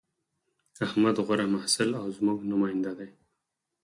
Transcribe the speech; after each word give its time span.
احمد 0.85 1.15
غوره 1.25 1.45
محصل 1.55 1.89
او 2.01 2.05
زموږ 2.17 2.39
نماینده 2.51 2.91
دی 2.99 3.09